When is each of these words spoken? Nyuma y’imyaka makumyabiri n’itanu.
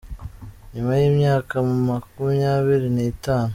Nyuma 0.73 0.91
y’imyaka 1.01 1.53
makumyabiri 1.87 2.87
n’itanu. 2.95 3.49